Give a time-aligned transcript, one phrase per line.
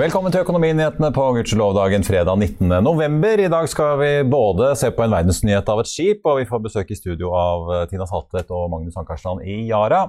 [0.00, 2.70] Velkommen til Økonominyhetene på gudskjelovdagen fredag 19.
[2.80, 3.40] november.
[3.42, 6.62] I dag skal vi både se på en verdensnyhet av et skip, og vi får
[6.64, 10.06] besøk i studio av eh, Tina Saltvedt og Magnus Ankarstrand i Yara.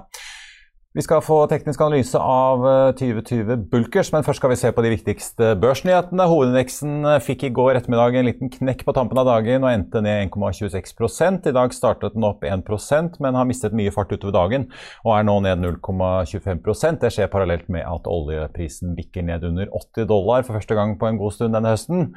[0.92, 4.82] Vi skal få teknisk analyse av eh, 2020 Bulkers, men først skal vi se på
[4.84, 6.26] de viktigste børsnyhetene.
[6.28, 10.02] Hovedindeksen eh, fikk i går ettermiddag en liten knekk på tampen av dagen og endte
[10.04, 14.68] ned 1,26 I dag startet den opp 1% men har mistet mye fart utover dagen
[15.00, 20.10] og er nå ned 0,25% Det skjer parallelt med at oljeprisen bikker ned under 80
[20.12, 22.10] dollar for første gang på en god stund denne høsten.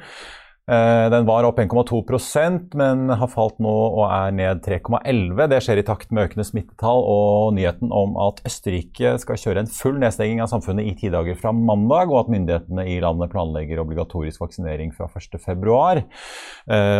[0.66, 5.46] Eh, Den var opp 1,2% men har falt nå og er ned 3,11.
[5.52, 9.70] Det skjer i takt med økende smittetall og nyheten om at Østerrike skal kjøre en
[9.70, 13.78] full nedstenging av samfunnet i ti dager fra mandag, og at myndighetene i landet planlegger
[13.84, 16.02] obligatorisk vaksinering fra 1.2.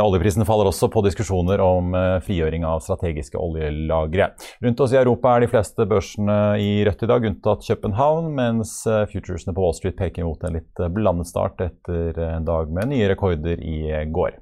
[0.05, 4.31] Oljeprisen faller også på diskusjoner om eh, frigjøring av strategiske oljelagre.
[4.63, 8.79] Rundt oss i Europa er de fleste børsene i rødt i dag, unntatt København, mens
[8.87, 12.71] eh, futuresene på Wall Street peker mot en litt eh, blandet start etter en dag
[12.71, 14.41] med nye rekorder i går.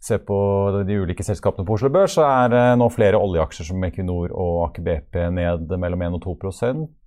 [0.00, 0.36] Se på
[0.86, 4.60] de ulike selskapene på Oslo Børs, så er det nå flere oljeaksjer som Equinor og
[4.68, 6.52] Aker BP ned mellom 1 og 2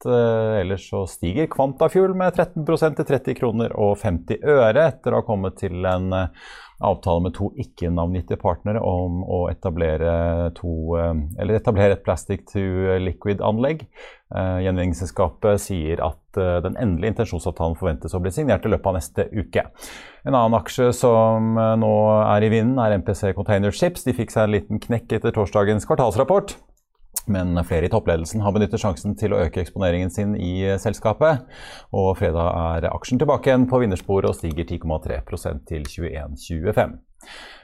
[0.01, 2.65] Eh, Ellers så stiger Kvantafuel med 13
[2.97, 6.51] til 30 kroner og 50 øre etter å ha kommet til en eh,
[6.85, 13.87] avtale med to ikke-navngitte partnere om å etablere, to, eh, etablere et plastic to liquid-anlegg.
[14.31, 19.65] Gjenvinningsselskapet sier at den endelige intensjonsavtalen forventes å bli signert i løpet av neste uke.
[20.23, 21.91] En annen aksje som nå
[22.23, 24.05] er i vinden, er MPC Container Ships.
[24.07, 26.55] De fikk seg en liten knekk etter torsdagens kvartalsrapport.
[27.29, 31.45] Men flere i toppledelsen har benyttet sjansen til å øke eksponeringen sin i selskapet.
[31.93, 32.49] Og fredag
[32.79, 36.97] er aksjen tilbake igjen på vinnersporet og stiger 10,3% til 21,25.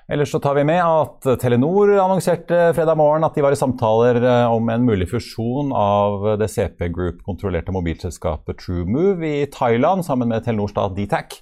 [0.10, 4.22] Ellers så tar vi med at Telenor annonserte fredag morgen at de var i samtaler
[4.24, 10.46] eh, om en mulig fusjon av det CP Group-kontrollerte mobilselskapet TrueMove i Thailand sammen med
[10.46, 11.42] Telenor stat Dtac.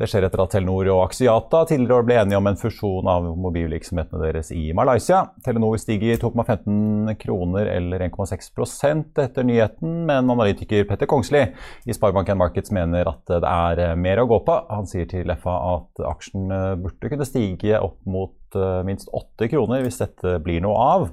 [0.00, 4.22] Det skjer etter at Telenor og Axiata tidligere ble enige om en fusjon av mobilvirksomhetene
[4.24, 5.20] deres i Malaysia.
[5.44, 11.44] Telenor stiger 2,15 kroner eller 1,6% etter nyheten, men analytiker Petter Kongsli
[11.84, 14.56] i Sparebank1 Markets mener at det er mer å gå på.
[14.72, 16.48] Han sier til FA at aksjen
[16.80, 21.06] burde kunne stige opp mot uh, minst åtte kroner hvis dette blir noe av.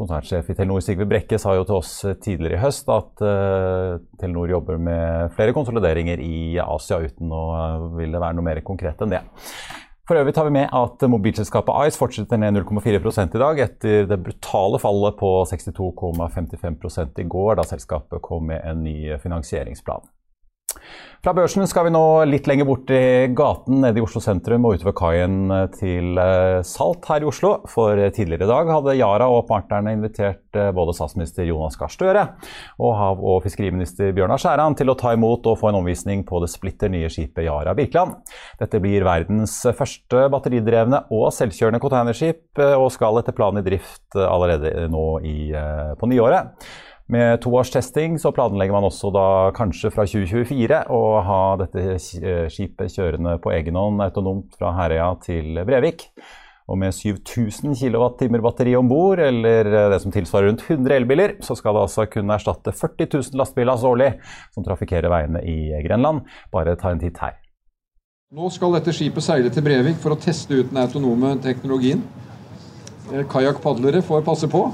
[0.00, 4.54] Konsernsjef i Telenor Sigve Brekke sa jo til oss tidligere i høst at uh, Telenor
[4.54, 9.16] jobber med flere konsolideringer i Asia uten å uh, ville være noe mer konkret enn
[9.16, 9.22] det.
[10.10, 14.18] For øvrig tar vi med at mobilselskapet Ice fortsetter ned 0,4 i dag etter det
[14.18, 20.02] brutale fallet på 62,55 i går, da selskapet kom med en ny finansieringsplan.
[21.20, 24.78] Fra børsen skal vi nå litt lenger bort i gaten nede i Oslo sentrum og
[24.78, 27.50] utover kaien til eh, Salt her i Oslo.
[27.68, 32.24] For tidligere i dag hadde Yara og partnerne invitert eh, både statsminister Jonas Gahr Støre
[32.80, 36.40] og hav- og fiskeriminister Bjørnar Skjæran til å ta imot og få en omvisning på
[36.40, 38.16] det splitter nye skipet Yara Birkeland.
[38.62, 44.16] Dette blir verdens første batteridrevne og selvkjørende containerskip eh, og skal etter planen i drift
[44.16, 45.38] allerede nå i,
[46.00, 46.56] på nyåret.
[47.10, 49.24] Med to års testing så planlegger man også da
[49.56, 55.58] kanskje fra 2024 å ha dette skipet kjørende på egen hånd autonomt fra Herøya til
[55.66, 56.04] Brevik.
[56.70, 61.56] Og med 7000 kWt batteri om bord, eller det som tilsvarer rundt 100 elbiler, så
[61.58, 64.12] skal det altså kunne erstatte 40 000 lastebiler årlig
[64.54, 66.22] som trafikkerer veiene i Grenland.
[66.54, 67.34] Bare ta en titt her.
[68.30, 72.06] Nå skal dette skipet seile til Brevik for å teste ut den autonome teknologien.
[73.34, 74.68] Kajakkpadlere får passe på.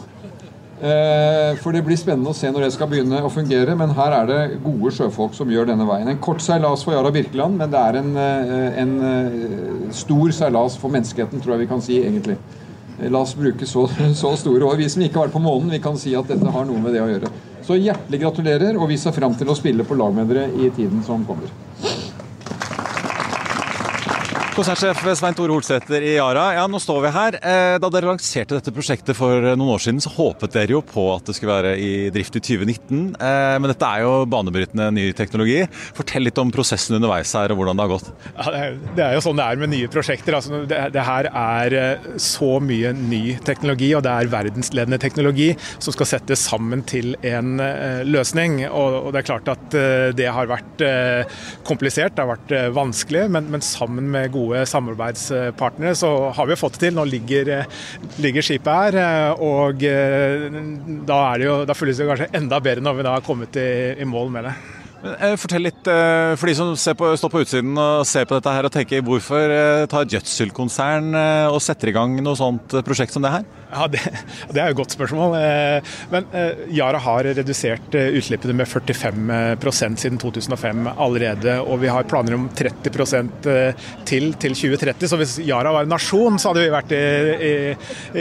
[0.76, 3.76] Eh, for det blir spennende å se når det skal begynne å fungere.
[3.78, 6.11] Men her er det gode sjøfolk som gjør denne veien.
[6.12, 10.76] En kort seilas for Yara Birkeland, men det er en, eh, en eh, stor seilas
[10.76, 12.37] for menneskeheten, tror jeg vi kan si, egentlig.
[13.12, 13.87] La oss bruke så,
[14.20, 14.76] så store år.
[14.76, 16.93] Vi som ikke har vært på månen, vi kan si at dette har noe med
[16.96, 17.32] det å gjøre.
[17.67, 20.70] Så hjertelig gratulerer, og vi ser fram til å spille på lag med dere i
[20.70, 21.50] tiden som kommer.
[24.56, 26.47] Konsernsjef Svein Tore Holsæter i Yara.
[26.56, 27.35] Ja, nå står vi her.
[27.44, 31.03] Eh, da dere lanserte dette prosjektet for noen år siden, så håpet dere jo på
[31.12, 33.03] at det skulle være i drift i 2019.
[33.20, 35.58] Eh, men dette er jo banebrytende ny teknologi.
[35.99, 38.08] Fortell litt om prosessen underveis her, og hvordan det har gått.
[38.31, 38.55] Ja,
[38.97, 40.38] det, er, jo sånn det er med nye prosjekter.
[40.38, 45.50] Altså, det, det, her er eh, så mye ny teknologi, og det er verdensledende teknologi
[45.75, 47.61] som skal settes sammen til en
[48.09, 48.62] løsning.
[48.70, 49.79] Og det er klart at
[50.17, 50.81] det har vært
[51.69, 56.58] komplisert, det har vært vanskelig, men, men sammen med gode gode samarbeidspartnere, så har vi
[56.58, 56.96] fått det til.
[56.96, 57.52] Nå ligger,
[58.22, 60.48] ligger skipet her, og eh,
[61.08, 63.69] da, jo, da, føles det kanskje enda bedre når vi da har kommet i,
[64.00, 64.56] i mål med det.
[65.14, 68.55] Eh, fortell litt, eh, for de som på, står på utsiden og ser på dette
[68.56, 69.55] her og tenker hvorfor
[69.91, 71.14] tar et gjødselkonsern
[71.53, 73.47] og setter i gang noe sånt prosjekt som det her?
[73.70, 74.00] Ja, det,
[74.53, 75.35] det, er jo et godt spørsmål.
[75.41, 81.59] Eh, men eh, Yara har redusert eh, utslippene med 45% siden 2005 allerede.
[81.67, 83.50] Og vi har planer om 30%
[84.06, 85.09] til til 2030.
[85.11, 87.02] Så hvis Yara var en nasjon, så hadde vi vært i,
[87.50, 87.55] i,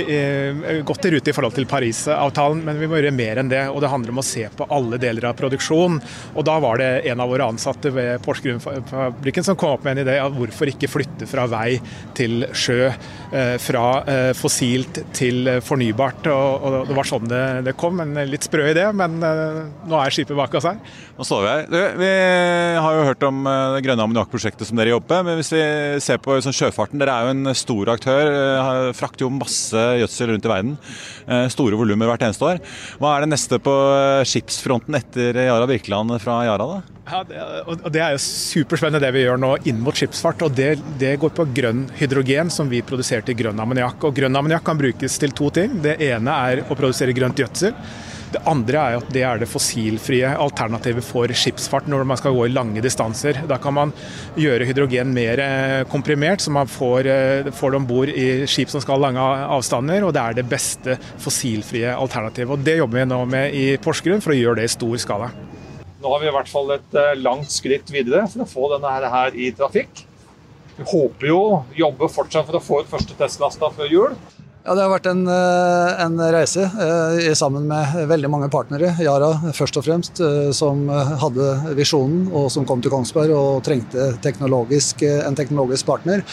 [0.01, 2.63] i, godt i rute i forhold til Parisavtalen.
[2.65, 3.63] Men vi må gjøre mer enn det.
[3.71, 6.01] Og det handler om å se på alle deler av produksjonen.
[6.35, 10.03] Og da var det en av våre ansatte ved Porsgrunn-fabrikken som kom opp med en
[10.05, 11.77] idé av hvorfor ikke flytte fra vei
[12.17, 12.89] til sjø.
[13.61, 13.85] Fra
[14.37, 16.27] fossilt til fornybart.
[16.31, 17.99] Og, det var sånn det, kom.
[18.03, 20.79] En litt sprø idé, men uh, nå er skipet bak oss her.
[21.17, 21.97] Nå står vi her.
[21.99, 22.11] Vi
[22.85, 23.43] har jo hørt om
[23.75, 25.31] det grønne ammoniakkprosjektet som dere jobber med.
[25.31, 25.63] Men hvis vi
[26.03, 28.31] ser på sånn, sjøfarten, dere er jo en stor aktør.
[28.97, 30.75] Frakter jo masse gjødsel rundt i verden.
[31.53, 32.61] store volumer hvert eneste år.
[33.01, 33.75] Hva er det neste på
[34.27, 36.81] skipsfronten etter Yara Birkeland fra Yara, da?
[37.05, 40.41] Ja, det, og Det er jo superspennende det vi gjør nå inn mot skipsfart.
[40.47, 44.09] og det, det, går på grønn hydrogen som vi produserer til grønn ammoniakk.
[44.15, 45.81] Grønn ammoniakk kan brukes til to ting.
[45.83, 47.75] Det ene er å produsere grønt gjødsel.
[48.35, 52.47] Det andre er at det er det fossilfrie alternativet for skipsfart når man skal gå
[52.47, 53.37] i lange distanser.
[53.47, 53.93] Da kan man
[54.39, 58.73] gjøre hydrogen mer eh, komprimert, så man får, eh, får det om bord i skip
[58.73, 60.07] som skal lange avstander.
[60.07, 62.51] Og det er det beste fossilfrie alternativet.
[62.51, 65.29] Og Det jobber vi nå med i Porsgrunn for å gjøre det i stor skala.
[66.05, 69.09] Nå har vi i hvert fall et eh, langt skritt videre for å få denne
[69.09, 70.03] her i trafikk.
[70.75, 74.13] Vi håper jo å jobbe fortsatt for å få ut første testlasta før jul.
[74.65, 78.95] Ja, Det har vært en, eh, en reise eh, sammen med veldig mange partnere.
[78.97, 80.21] Yara først og fremst,
[80.57, 86.25] som hadde visjonen og som kom til Kongsberg og trengte teknologisk, en teknologisk partner.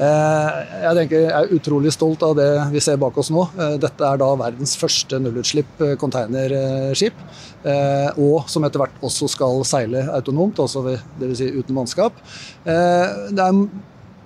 [0.00, 3.42] Jeg tenker jeg er utrolig stolt av det vi ser bak oss nå.
[3.80, 7.16] Dette er da verdens første nullutslipp containerskip.
[7.60, 10.80] Eh, og som etter hvert også skal seile autonomt, altså
[11.20, 11.36] dvs.
[11.40, 12.16] Si uten mannskap.
[12.64, 13.58] Eh, det er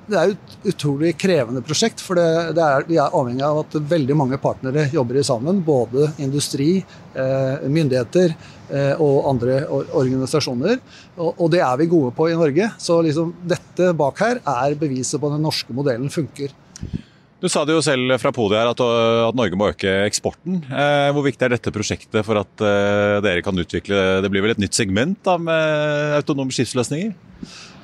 [0.09, 2.03] det er et utrolig krevende prosjekt.
[2.05, 5.63] for det, det er, Vi er avhengig av at veldig mange partnere jobber sammen.
[5.65, 6.85] Både industri,
[7.15, 10.79] eh, myndigheter eh, og andre organisasjoner.
[11.17, 12.71] Og, og, det er vi gode på i Norge.
[12.79, 16.53] Så liksom, dette bak her er beviset på at den norske modellen funker.
[17.45, 20.63] Du sa det jo selv fra podiet her at, at Norge må øke eksporten.
[20.65, 24.55] Eh, hvor viktig er dette prosjektet for at eh, dere kan utvikle Det blir vel
[24.55, 27.13] et nytt segment da, med autonome skipsløsninger?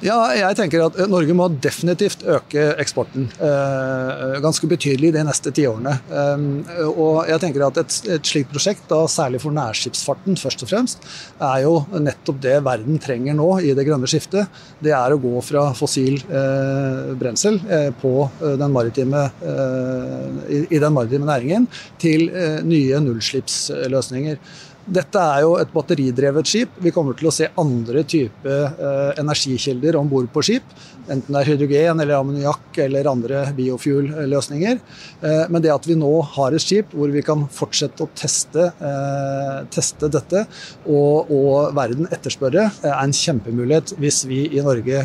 [0.01, 5.93] Ja, jeg tenker at Norge må definitivt øke eksporten eh, ganske betydelig de neste tiårene.
[6.09, 10.71] Eh, og jeg tenker at et, et slikt prosjekt, da særlig for nærskipsfarten først og
[10.73, 11.05] fremst,
[11.37, 14.49] er jo nettopp det verden trenger nå i det grønne skiftet.
[14.81, 20.63] Det er å gå fra fossil eh, brensel eh, på eh, den maritime, eh, i,
[20.65, 21.69] i, den maritime næringen
[22.01, 24.41] til eh, nye nullskipsløsninger.
[24.87, 26.79] Dette er jo et batteridrevet skip.
[26.81, 30.77] Vi kommer til å se andre typer eh, energikilder om bord på skip.
[31.11, 34.79] Enten det er hydrogen eller ammoniakk eller andre biofuel-løsninger.
[35.27, 38.69] Eh, men det at vi nå har et skip hvor vi kan fortsette å teste,
[38.71, 40.45] eh, teste dette,
[40.87, 45.03] og, og, verden etterspør det, er en kjempemulighet hvis vi i Norge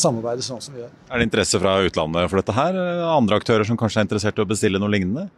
[0.00, 0.90] samarbeider sånn som vi gjør.
[1.10, 2.76] Er det interesse fra utlandet for dette her?
[3.08, 5.28] Andre aktører som kanskje er interessert i å bestille noe lignende?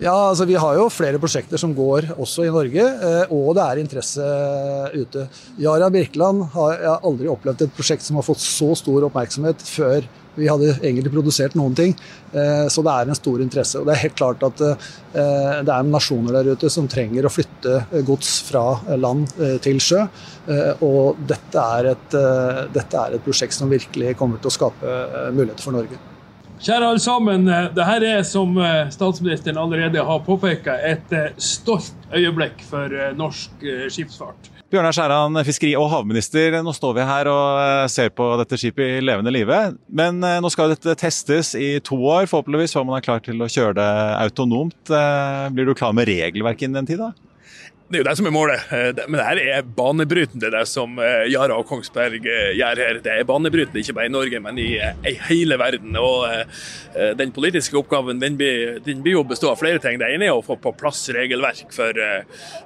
[0.00, 2.84] Ja, altså Vi har jo flere prosjekter som går også i Norge,
[3.34, 4.28] og det er interesse
[4.94, 5.26] ute.
[5.60, 9.62] Yara Birkeland har jeg aldri opplevd et prosjekt som har fått så stor oppmerksomhet oppmerksomhet
[9.68, 11.96] før vi hadde egentlig produsert noen ting.
[12.30, 13.80] Eh, så det er en stor interesse.
[13.80, 17.32] Og det er helt klart at eh, det er nasjoner der ute som trenger å
[17.32, 20.04] flytte gods fra land eh, til sjø.
[20.86, 22.14] Og dette er et,
[22.72, 24.94] dette er et prosjekt som virkelig kommer til å skape
[25.34, 25.98] muligheter for Norge.
[26.58, 27.44] Kjære alle sammen.
[27.46, 33.68] Dette er, som eh, statsministeren allerede har påpekt, et eh, stolt øyeblikk for eh, norsk
[33.94, 34.50] skipsfart.
[34.68, 36.58] Bjørnar Skjæran, fiskeri- og havminister.
[36.60, 39.60] Nå står vi her og ser på dette skipet i levende live.
[39.88, 43.48] Men nå skal dette testes i to år, forhåpentligvis, før man er klar til å
[43.48, 43.88] kjøre det
[44.26, 44.92] autonomt.
[45.56, 47.00] Blir du klar med regelverket innen den tid?
[47.00, 47.27] da?
[47.88, 48.64] Det er jo det som er målet.
[48.68, 53.00] Eh, men det her er banebrytende, det som eh, Yara og Kongsberg eh, gjør her.
[53.00, 54.66] Det er banebrytende ikke bare i Norge, men i,
[55.08, 55.96] i hele verden.
[55.96, 56.28] Og
[57.18, 59.96] Den politiske oppgaven den blir, den blir, jo bestå av flere ting.
[60.00, 61.96] Det ene er å få på plass regelverk for,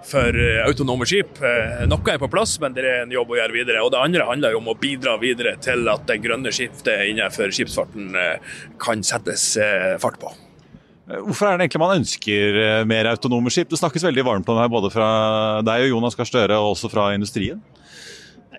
[0.09, 1.39] for autonome skip.
[1.87, 3.83] Noe er på plass, men det er en jobb å gjøre videre.
[3.85, 7.53] Og Det andre handler jo om å bidra videre til at det grønne skiftet innenfor
[7.55, 8.17] skipsfarten
[8.83, 9.53] kan settes
[10.03, 10.33] fart på.
[11.21, 13.69] Hvorfor er det egentlig man ønsker eh, mer autonome skip?
[13.71, 15.09] Det snakkes veldig varmt om det her både fra
[15.67, 17.61] deg og Jonas Gahr Støre, og også fra industrien.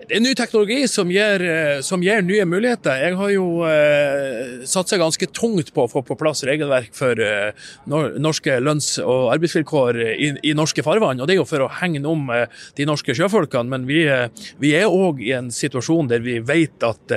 [0.04, 2.98] Det er ny teknologi som gir, eh, som gir, nye muligheter.
[3.00, 7.56] Jeg har jo eh, satsa ganske tungt på å få på plass regelverk for eh,
[7.88, 11.22] norske lønns- og arbeidsvilkår i, i, norske farvann.
[11.22, 12.44] og Det er jo for å hegne om eh,
[12.76, 13.70] de norske sjøfolkene.
[13.72, 14.28] Men vi, eh,
[14.60, 17.16] vi er òg i en situasjon der vi vet at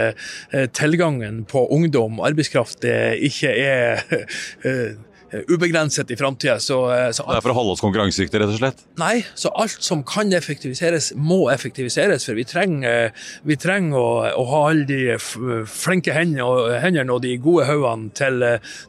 [0.78, 4.06] tilgangen på ungdom, arbeidskraft, ikke er
[5.48, 6.60] ubegrenset i framtida.
[6.60, 8.84] Så, eh, så det er for å holde oss konkurransedyktige, rett og slett?
[9.00, 12.26] Nei, så alt som kan effektiviseres, må effektiviseres.
[12.28, 13.12] For vi trenger,
[13.48, 18.46] vi trenger å, å, ha alle de flinke hendene og de gode hodene til,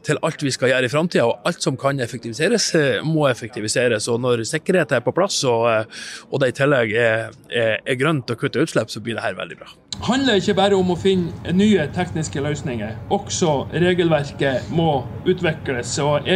[0.07, 1.27] til, alt vi skal gjøre i framtida.
[1.27, 4.07] Og alt som kan effektiviseres, eh, må effektiviseres.
[4.11, 5.67] Og når sikkerhet er på plass, og,
[6.29, 9.37] og det i tillegg er, er, er grønt og kutter utslipp, så blir det her
[9.37, 9.69] veldig bra
[9.99, 12.95] Det handler ikke bare om å finne nye tekniske løsninger.
[13.11, 16.28] Også regelverket må utvikles, og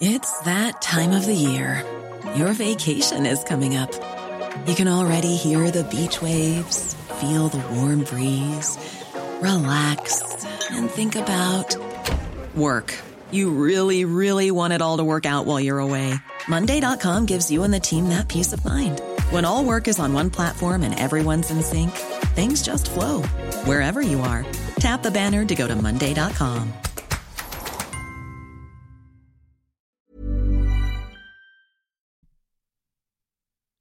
[0.00, 1.84] It's that time of the year.
[2.34, 3.92] Your vacation is coming up.
[4.66, 8.76] You can already hear the beach waves, feel the warm breeze,
[9.40, 11.76] relax and think about
[12.56, 12.98] work.
[13.30, 16.14] You really, really want it all to work out while you're away.
[16.48, 19.00] Monday.com gives you and the team that peace of mind.
[19.32, 21.92] When all work is on one platform and everyone's in sync,
[22.36, 23.22] things just flow
[23.64, 24.44] wherever you are.
[24.78, 26.72] Tap the banner to go to Monday.com.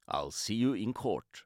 [0.08, 1.43] I'll see you in court.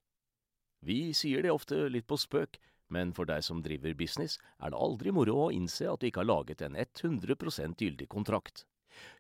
[0.83, 4.77] Vi sier det ofte litt på spøk, Men for deg som driver business, er det
[4.77, 8.65] aldri moro å innse at du ikke har laget en 100% gyldig kontrakt.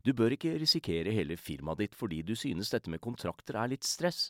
[0.05, 3.83] Du bør ikke risikere hele firmaet ditt fordi du synes dette med kontrakter er litt
[3.83, 4.29] stress.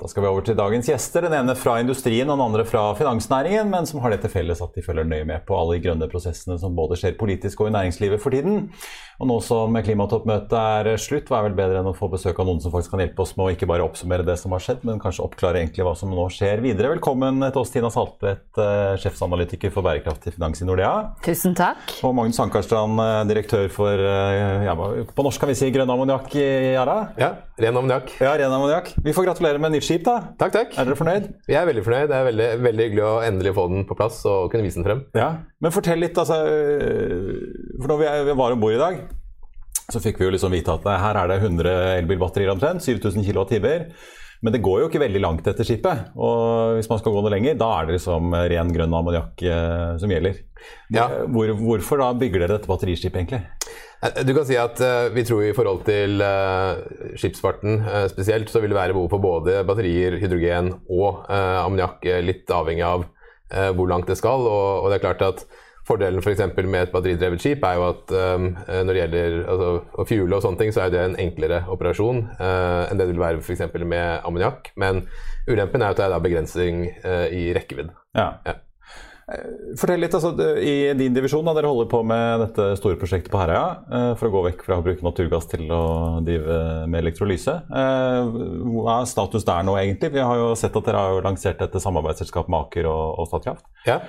[0.00, 1.26] Da skal vi over til dagens gjester.
[1.26, 4.62] Den ene fra industrien og den andre fra finansnæringen, men som har det til felles
[4.64, 7.68] at de følger nøye med på alle de grønne prosessene som både skjer politisk og
[7.68, 8.70] i næringslivet for tiden.
[9.20, 12.46] Og nå som klimatoppmøtet er slutt, hva er vel bedre enn å få besøk av
[12.48, 14.86] noen som faktisk kan hjelpe oss med å ikke bare oppsummere det som har skjedd,
[14.88, 16.94] men kanskje oppklare egentlig hva som nå skjer videre.
[16.94, 20.94] Velkommen til oss, Tina Saltvedt, eh, sjefsanalytiker for bærekraftig finans i Nordea.
[21.26, 21.84] Tusen takk.
[22.00, 26.40] Og Magnus Ankarstrand, eh, direktør for eh, ja, på norsk kan vi si grønn ammoniakk
[26.40, 26.96] i Yara?
[27.20, 28.16] Ja, ren ammoniakk.
[28.24, 28.94] Ja, ren ammoniakk.
[29.04, 30.16] Vi får gratulere med nytt skip, da.
[30.40, 30.74] Takk, takk.
[30.78, 31.30] Er dere fornøyd?
[31.48, 32.10] Vi er veldig fornøyd.
[32.10, 34.86] Det er veldig, veldig, hyggelig å endelig få den på plass og kunne vise den
[34.86, 35.02] frem.
[35.18, 35.30] Ja,
[35.60, 36.38] Men fortell litt, altså.
[37.80, 39.02] For når vi var om bord i dag,
[39.90, 42.86] så fikk vi jo liksom vite at her er det 100 elbilbatterier omtrent.
[42.86, 43.86] 7000 kWh.
[44.40, 46.14] Men det går jo ikke veldig langt etter skipet.
[46.16, 49.90] Og hvis man skal gå noe lenger, da er det liksom ren grønn ammoniakk eh,
[50.00, 50.38] som gjelder.
[50.94, 51.10] Ja.
[51.28, 53.42] Hvor, hvorfor da bygger dere dette batteriskipet, egentlig?
[54.02, 56.80] Eh, du kan si at uh, vi tror i forhold til uh,
[57.20, 62.50] skipsfarten uh, spesielt, så vil det være behov for både batterier, hydrogen og ammoniakk, litt
[62.50, 63.08] avhengig av
[63.74, 64.44] hvor langt det skal.
[64.46, 65.42] Og, og, det er klart at
[65.88, 66.36] Fordelen for
[66.70, 70.44] med et batteridrevet skip er jo at um, når det gjelder altså, å fuele og
[70.44, 73.64] sånne ting, så er det en enklere operasjon enn det det vil være f.eks.
[73.80, 74.70] med ammoniakk.
[74.78, 75.02] Men
[75.50, 76.84] ulempen er at det er da begrensning
[77.34, 77.96] i rekkevidde.
[78.14, 78.28] Ja.
[78.46, 78.60] ja.
[79.78, 83.38] Fortell litt, altså, I din divisjon, da, dere holder på med dette store prosjektet på
[83.38, 85.82] Herøya eh, for å gå vekk fra å bruke naturgass til å
[86.26, 86.56] drive
[86.90, 87.54] med elektrolyse.
[87.70, 88.40] Eh,
[88.74, 90.10] hva er status der nå, egentlig?
[90.16, 93.66] Vi har jo sett at dere har lansert et samarbeidsselskap med Aker og, og Statkraft.
[93.86, 94.00] Ja.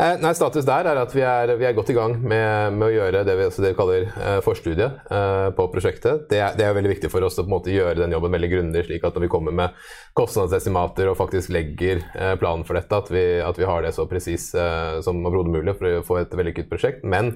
[0.00, 2.86] Eh, nei, Status der er at vi er, vi er godt i gang med, med,
[2.86, 6.22] å gjøre det vi, det vi kaller eh, forstudie eh, på prosjektet.
[6.30, 8.86] Det er, det er, veldig viktig for oss å måte gjøre den jobben veldig grundig,
[8.86, 9.76] slik at når vi kommer med
[10.16, 14.08] kostnadsestimater og faktisk legger eh, planen for dette, at vi, at vi har det så
[14.08, 17.04] presis eh, som overhodet mulig for å få et vellykket prosjekt.
[17.04, 17.34] Men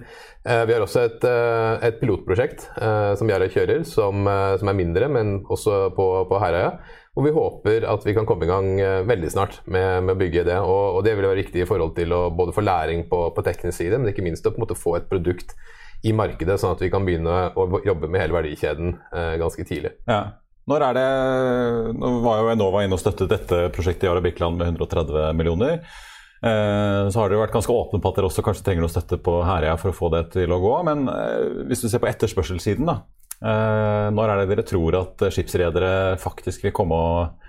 [0.49, 1.28] eh, vi har også et,
[1.85, 2.71] et pilotprosjekt
[3.18, 6.78] som Yara kjører, som, som, er mindre, men også på, på Herøya.
[7.14, 10.47] Og vi håper at vi kan komme i gang eh, veldig snart med, å bygge
[10.49, 10.59] det.
[10.59, 13.44] Og, og, det vil være riktig i forhold til å både få læring på, på
[13.47, 15.54] teknisk side, men ikke minst å på en måte få et produkt
[16.04, 19.94] i markedet, sånn at vi kan begynne å jobbe med hele verdikjeden eh, ganske tidlig.
[20.11, 20.25] Ja.
[20.68, 21.09] Når er det,
[22.00, 25.83] Nå var jo Enova inne og støttet dette prosjektet i Arabikland med 130 millioner.
[26.44, 29.21] Eh, så har dere vært ganske åpne på at dere også kanskje trenger noe støtte
[29.23, 30.73] på Herøya for å få det til å gå.
[30.88, 32.99] Men eh, hvis du ser på etterspørselssiden, da,
[33.45, 35.91] når er det dere tror at skipsredere
[36.23, 37.45] faktisk vil komme og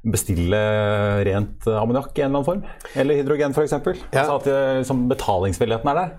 [0.00, 0.58] bestille
[1.24, 2.92] rent ammoniakk i en eller annen form?
[3.00, 3.74] Eller hydrogen f.eks.?
[4.12, 4.26] Ja.
[4.26, 4.50] Altså at
[4.82, 6.12] liksom, betalingsvilligheten er der?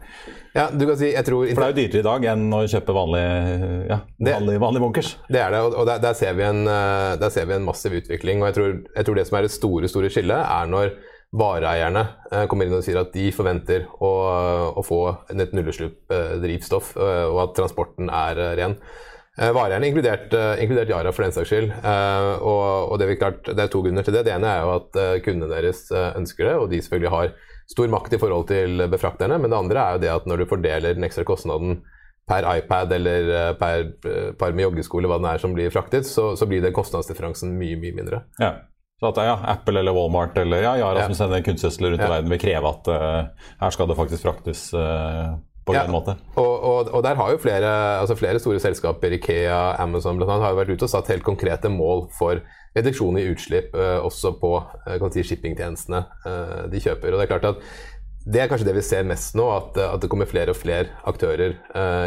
[0.52, 1.46] Ja, du kan si, jeg tror...
[1.48, 3.24] For det er jo dyrere i dag enn å kjøpe vanlig,
[3.88, 5.14] ja, vanlig, vanlig bunkers.
[5.32, 8.44] Det er det, og der, der, ser en, eh, der, ser vi en, massiv utvikling.
[8.44, 10.92] og jeg tror, jeg tror det som er det store, store skillet, er når
[11.40, 14.12] vareeierne eh, kommer inn og sier at de forventer å,
[14.76, 15.00] å få
[15.32, 18.76] et nullutslipp-drivstoff, og at transporten er ren.
[19.40, 21.72] Eh, vareeierne, inkludert, eh, inkludert, Yara for den saks skyld.
[21.72, 24.26] Eh, og, og det, klart, det, er to grunner til det.
[24.28, 27.34] Det ene er jo at kundene deres ønsker det, og de selvfølgelig har
[27.72, 29.40] stor makt i forhold til befrakterne.
[29.40, 31.80] Men det andre er jo det at når du fordeler den ekstra kostnaden
[32.28, 33.88] per iPad eller per
[34.40, 37.80] par med joggesko hva det er som blir fraktet, så, så blir den kostnadsdifferansen mye,
[37.80, 38.22] mye mindre.
[38.40, 38.54] Ja.
[39.02, 41.08] Så at ja, Apple eller Walmart eller ja, Yara ja.
[41.10, 44.68] som sender kunstgjødsel rundt i verden, vil kreve at uh, her skal det faktisk fraktes
[44.78, 46.16] uh, på ja, en måte.
[46.36, 47.70] Og, og, og, der har jo flere,
[48.02, 51.70] altså flere store selskaper, Ikea, Amazon bl.a., har jo vært ute og satt helt konkrete
[51.70, 52.42] mål for
[52.78, 57.14] reduksjon i utslipp uh, også på uh, si, shippingtjenestene uh, de kjøper.
[57.14, 57.66] Og det er klart at
[58.22, 60.92] det er kanskje det vi ser mest nå, at, at det kommer flere og flere
[61.10, 61.56] aktører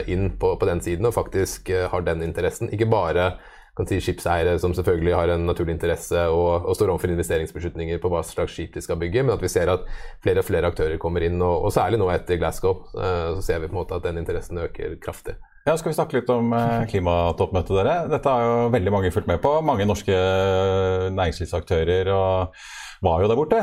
[0.07, 2.71] inn på, på, den siden og faktisk har den interessen.
[2.71, 3.33] Ikke bare
[3.75, 8.11] kan si skipseiere som selvfølgelig har en naturlig interesse og, og står overfor investeringsbeslutninger på
[8.13, 9.89] hva slags skip de skal bygge, men at vi ser at
[10.23, 13.63] flere og flere aktører kommer inn, og, og særlig nå etter Glasgow, eh, så ser
[13.63, 15.35] vi på en måte at den interessen øker kraftig.
[15.65, 17.97] Ja, Skal vi snakke litt om eh, klimatoppmøtet, dere?
[18.13, 19.57] Dette har jo veldig mange fulgt med på.
[19.65, 22.13] Mange norske eh, næringslivsaktører
[23.05, 23.59] var jo der borte,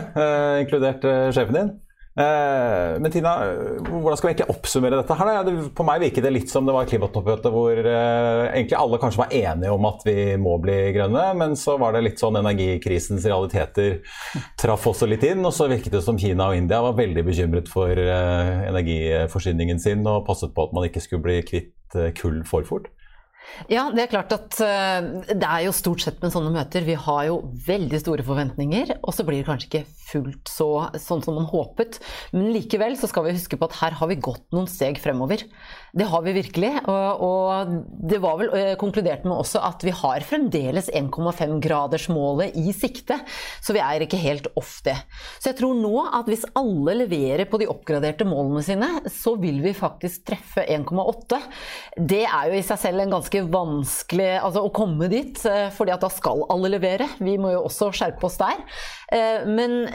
[0.61, 1.71] inkludert sjefen din.
[2.11, 3.37] Eh, men Tina,
[3.87, 5.15] hvordan skal vi egentlig oppsummere dette?
[5.15, 5.51] her?
[5.75, 9.35] På meg virket det litt som det var klimatoppmøte hvor eh, egentlig alle kanskje var
[9.37, 14.01] enige om at vi må bli grønne, men så var det litt sånn energikrisens realiteter
[14.59, 15.45] traff også litt inn.
[15.47, 20.03] Og så virket det som Kina og India var veldig bekymret for eh, energiforsyningen sin
[20.03, 21.71] og passet på at man ikke skulle bli kvitt
[22.15, 22.91] kull for fort.
[23.71, 26.85] Ja, det er klart at eh, det er jo stort sett med sånne møter.
[26.87, 31.23] Vi har jo veldig store forventninger, og så blir det kanskje ikke fullt så sånn
[31.23, 31.99] som man håpet.
[32.35, 35.43] Men likevel så skal vi huske på at her har vi gått noen steg fremover.
[35.91, 36.71] Det har vi virkelig.
[36.89, 37.75] Og, og
[38.11, 43.19] det var vel øh, konkludert med også at vi har fremdeles 1,5-gradersmålet i sikte.
[43.63, 44.97] Så vi er ikke helt off det.
[45.37, 49.61] Så jeg tror nå at hvis alle leverer på de oppgraderte målene sine, så vil
[49.63, 51.41] vi faktisk treffe 1,8.
[51.97, 55.93] Det er jo i seg selv en ganske vanskelig altså, å komme dit, eh, fordi
[55.95, 57.07] at da skal alle levere.
[57.23, 58.59] Vi må jo også skjerpe oss der.
[59.11, 59.85] Eh, men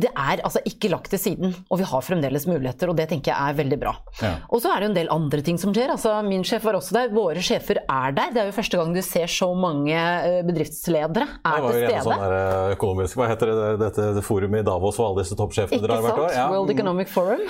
[0.00, 3.32] det er altså ikke lagt til siden, og vi har fremdeles muligheter, og det tenker
[3.32, 3.94] jeg er veldig bra.
[4.22, 4.34] Ja.
[4.48, 5.92] Og så er det jo en del andre ting som skjer.
[5.94, 7.12] Altså, min sjef var også der.
[7.14, 8.32] Våre sjefer er der.
[8.34, 12.02] Det er jo første gang du ser så mange eh, bedriftsledere er til stede.
[12.06, 15.38] Sånn der, eh, økonomisk, hva heter det, dette det forumet i Davos hvor alle disse
[15.38, 16.36] toppsjefene drar hvert år?
[16.36, 16.50] Ja.
[16.52, 17.42] World Economic Forum.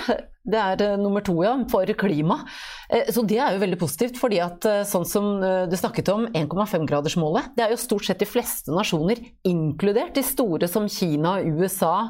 [0.45, 2.43] Det er nummer to, ja, for klima.
[2.91, 5.27] Uh, så det er jo veldig positivt, fordi at uh, sånn som
[5.69, 10.67] du snakket om, 1,5-gradersmålet, det er jo stort sett de fleste nasjoner, inkludert de store
[10.71, 12.09] som Kina, USA,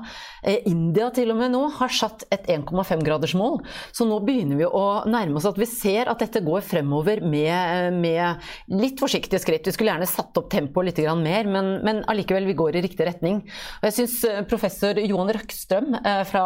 [0.68, 3.60] India til og med nå, har satt et 1,5-gradersmål.
[3.96, 7.98] Så nå begynner vi å nærme oss at vi ser at dette går fremover med,
[7.98, 9.66] med litt forsiktige skritt.
[9.68, 13.08] Vi skulle gjerne satt opp tempoet litt mer, men, men allikevel, vi går i riktig
[13.10, 13.42] retning.
[13.82, 14.20] Og jeg syns
[14.52, 15.98] professor Johan Røkstrøm
[16.30, 16.46] fra,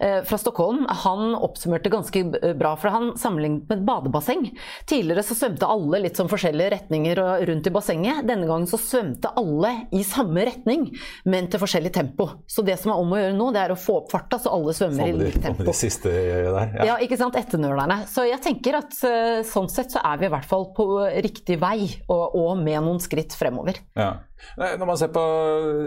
[0.00, 2.22] fra Stockholm Stockholm han oppsummerte ganske
[2.58, 4.46] bra, for han sammenlignet med et badebasseng.
[4.90, 7.20] Tidligere så svømte alle litt som forskjellige retninger
[7.50, 8.22] rundt i bassenget.
[8.28, 10.88] Denne gangen så svømte alle i samme retning,
[11.24, 12.28] men til forskjellig tempo.
[12.50, 14.54] Så det som er om å gjøre nå, det er å få opp farta, så
[14.54, 15.66] alle svømmer i likt tempo.
[15.66, 16.88] De siste der, ja.
[16.92, 17.38] ja, ikke sant.
[17.40, 18.02] Etternølerne.
[18.10, 20.88] Så jeg tenker at eh, sånn sett så er vi i hvert fall på
[21.24, 23.80] riktig vei, og, og med noen skritt fremover.
[23.98, 24.14] Ja.
[24.56, 25.22] Når man ser på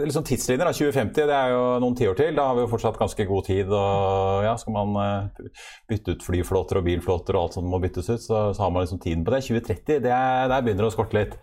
[0.04, 2.34] liksom tidslinjer, da, 2050 det er jo noen tiår til.
[2.38, 3.70] Da har vi jo fortsatt ganske god tid.
[3.70, 5.52] og ja, Skal man eh,
[5.90, 8.86] bytte ut flyflåter og bilflåter og alt som må byttes ut, så, så har man
[8.86, 9.44] liksom tiden på det.
[9.48, 11.38] 2030, det er, der begynner det å skorte litt.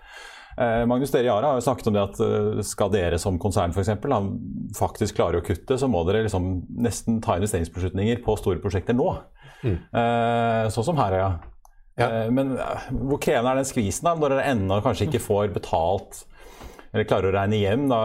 [0.58, 3.76] Eh, Magnus Dere Yara har jo snakket om det at eh, skal dere som konsern
[3.76, 4.16] for eksempel,
[4.78, 6.50] faktisk klare å kutte, så må dere liksom
[6.84, 9.14] nesten ta investeringsbeslutninger på store prosjekter nå.
[9.62, 9.78] Mm.
[9.78, 11.30] Eh, sånn som her, ja.
[12.02, 12.10] ja.
[12.10, 15.56] Eh, men eh, hvor krevende er den skvisen da, når dere ennå kanskje ikke får
[15.56, 16.26] betalt
[16.92, 18.00] eller klarer å regne hjem da,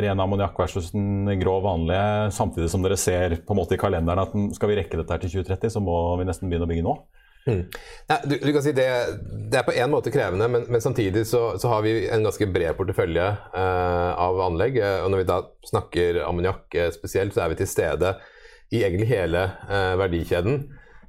[0.00, 4.22] ren ammoniakk versus den grå vanlige, samtidig som dere ser på en måte i kalenderen
[4.24, 6.86] at skal vi rekke dette her til 2030, så må vi nesten begynne å bygge
[6.86, 6.96] nå?
[7.46, 7.62] Mm.
[8.10, 8.88] Nei, du, du, kan si det,
[9.48, 12.48] det, er på en måte krevende, men, men samtidig så, så, har vi en ganske
[12.52, 14.76] bred portefølje eh, av anlegg.
[15.04, 15.38] Og når vi da
[15.70, 18.14] snakker ammoniakk eh, spesielt, så er vi til stede
[18.70, 20.60] i egentlig hele eh, verdikjeden.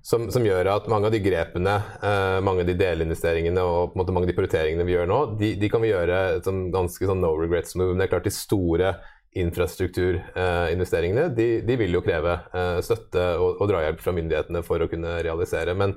[0.01, 4.13] Som, som, gjør at mange av de grepene, eh, mange av de delinvesteringene og måte,
[4.13, 7.21] mange av de prioriteringene vi gjør nå, de, de kan vi gjøre som ganske sånn
[7.21, 7.93] no regrets move.
[7.93, 8.95] Men det er klart de store
[9.37, 14.89] infrastrukturinvesteringene de, de, vil jo kreve eh, støtte og, og, drahjelp fra myndighetene for å
[14.91, 15.77] kunne realisere.
[15.77, 15.93] Men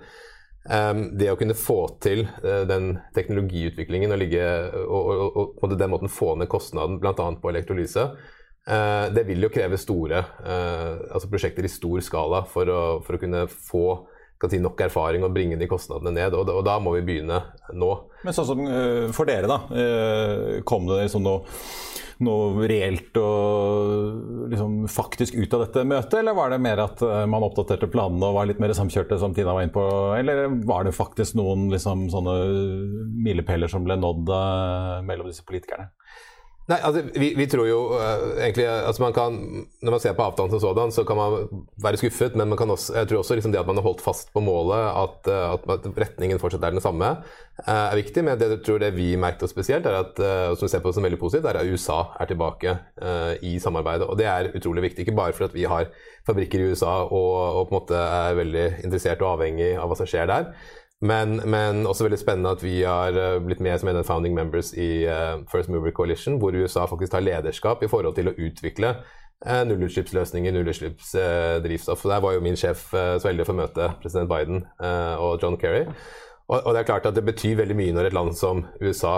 [0.68, 4.44] um, det å kunne få til den teknologiutviklingen og, ligge,
[4.84, 7.14] og, og, og, på den måten få ned kostnaden bl.a.
[7.16, 8.10] på elektrolyse,
[8.64, 13.20] det vil jo kreve store uh, altså prosjekter i stor skala for å, for å
[13.20, 13.86] kunne få
[14.48, 16.36] si, nok erfaring og bringe de kostnadene ned.
[16.36, 17.42] Og, og da må vi begynne
[17.76, 17.90] nå.
[18.24, 18.62] Men sånn som
[19.16, 19.60] for dere, da.
[20.68, 21.44] Kom det liksom noe
[22.22, 27.24] noe reelt og liksom, faktisk ut av dette møtet, eller var det mer at eh,
[27.30, 29.86] man oppdaterte planene og var litt mer samkjørte, som Tina var inne på,
[30.18, 32.36] eller var det faktisk noen liksom, sånne
[33.26, 34.30] milepæler som ble nådd
[35.08, 35.90] mellom disse politikerne?
[36.64, 39.34] Nei, altså, vi, vi, tror jo uh, egentlig altså man kan,
[39.84, 42.94] Når man ser på avtalen som sådan, så kan man være skuffet, men man også,
[42.96, 45.88] jeg tror også liksom det at man har holdt fast på målet, at, uh, at
[46.06, 47.10] retningen fortsatt er den samme,
[47.60, 48.24] uh, er viktig.
[48.24, 50.22] Men det jeg tror det vi merket oss spesielt, er at,
[50.56, 52.76] som vi ser på som veldig positivt, er at USA er tilbake
[53.44, 54.08] i samarbeidet.
[54.08, 55.04] Og det er utrolig viktig.
[55.04, 55.90] Ikke bare for at vi har
[56.24, 59.98] fabrikker i USA og, og på en måte er veldig interessert og avhengig av hva
[60.00, 60.48] som skjer der.
[61.04, 64.32] Men, men, også veldig spennende at vi har eh, blitt med som en av founding
[64.36, 68.34] members i uh, First Mover Coalition, hvor USA faktisk tar lederskap i forhold til å
[68.46, 72.06] utvikle uh, nullutslippsløsninger, nullutslippsdrivstoff.
[72.06, 74.64] Uh, Der var jo min sjef uh, så heldig å få møte president Biden
[75.20, 75.84] og John Kerry.
[76.44, 79.14] Og, det er klart at det betyr veldig mye når et land som USA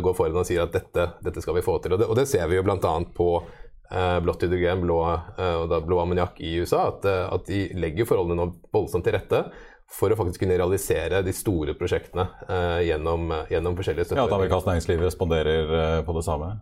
[0.00, 1.92] går foran og sier at dette, dette, skal vi få til.
[1.92, 2.92] Og det, og det ser vi jo bl.a.
[3.16, 3.26] på
[4.24, 4.96] blått hydrogen, blå,
[5.84, 9.42] blå ammoniakk i USA, at, at de legger forholdene nå voldsomt til rette
[9.94, 14.22] for å faktisk kunne realisere de store prosjektene uh, gjennom, gjennom, forskjellige støtter.
[14.22, 16.54] Ja, At amerikansk næringsliv responderer uh, på det samme?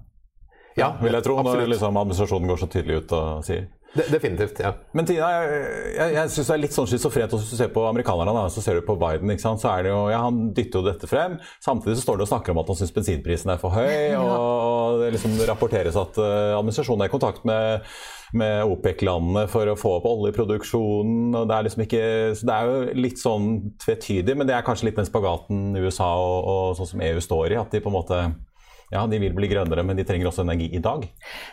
[0.76, 3.70] Ja, vil jeg tro, når liksom, administrasjonen går så tydelig ut og sier.
[3.92, 4.70] De, definitivt, ja.
[4.96, 5.64] Men Tina, jeg,
[5.98, 8.32] jeg, jeg syns det er litt sånn schizofrent hvis du ser på amerikanerne.
[8.32, 9.28] Da, så ser du på Biden.
[9.34, 9.60] ikke sant?
[9.60, 11.36] Så er det jo, ja, Han dytter jo dette frem.
[11.60, 14.16] Samtidig så står det og snakker om at han syns bensinprisen er for høy.
[14.22, 17.84] Og det liksom rapporteres at uh, administrasjonen er i kontakt med
[18.36, 21.34] med OPEC-landene for å få opp oljeproduksjonen.
[21.36, 22.04] og Det er liksom ikke,
[22.38, 23.50] så det er jo litt sånn
[23.82, 27.52] tvetydig, men det er kanskje litt den spagaten USA og, og sånn som EU står
[27.52, 27.60] i.
[27.60, 28.22] At de på en måte
[28.92, 31.06] ja, de vil bli grønnere, men de trenger også energi i dag.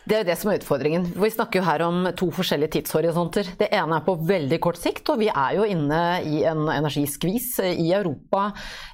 [0.04, 1.08] Det er jo det som er utfordringen.
[1.16, 3.54] Vi snakker jo her om to forskjellige tidshorisonter.
[3.60, 7.54] Det ene er på veldig kort sikt, og vi er jo inne i en energiskvis
[7.64, 8.50] i Europa,